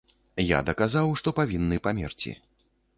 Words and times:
Я 0.57 0.61
даказаў, 0.69 1.13
што 1.23 1.37
павінны 1.43 1.81
памерці. 1.89 2.39